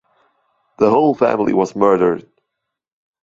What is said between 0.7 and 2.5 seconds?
The whole family was murdered.